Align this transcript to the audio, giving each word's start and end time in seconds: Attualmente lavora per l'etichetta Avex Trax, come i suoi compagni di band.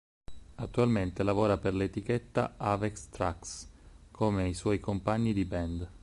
Attualmente 0.55 1.21
lavora 1.21 1.59
per 1.59 1.75
l'etichetta 1.75 2.55
Avex 2.57 3.09
Trax, 3.09 3.67
come 4.09 4.47
i 4.47 4.55
suoi 4.55 4.79
compagni 4.79 5.31
di 5.31 5.45
band. 5.45 5.87